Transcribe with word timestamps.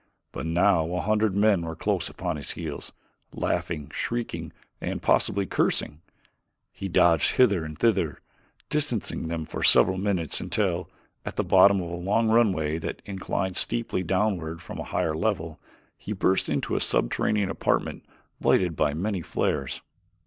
But 0.31 0.47
now 0.47 0.91
a 0.95 0.99
hundred 0.99 1.35
men 1.35 1.61
were 1.61 1.75
close 1.75 2.09
upon 2.09 2.35
his 2.35 2.53
heels, 2.53 2.91
laughing, 3.35 3.91
shrieking, 3.93 4.51
and 4.81 4.99
possibly 4.99 5.45
cursing. 5.45 6.01
He 6.71 6.87
dodged 6.87 7.33
hither 7.35 7.63
and 7.63 7.77
thither, 7.77 8.19
distancing 8.67 9.27
them 9.27 9.45
for 9.45 9.61
several 9.61 9.99
minutes 9.99 10.41
until, 10.41 10.89
at 11.23 11.35
the 11.35 11.43
bottom 11.43 11.79
of 11.81 11.91
a 11.91 11.95
long 11.95 12.29
runway 12.29 12.79
that 12.79 13.03
inclined 13.05 13.57
steeply 13.57 14.01
downward 14.01 14.59
from 14.59 14.79
a 14.79 14.85
higher 14.85 15.13
level, 15.13 15.59
he 15.95 16.13
burst 16.13 16.49
into 16.49 16.75
a 16.75 16.79
subterranean 16.79 17.51
apartment 17.51 18.03
lighted 18.39 18.75
by 18.75 18.95
many 18.95 19.21
flares. 19.21 19.81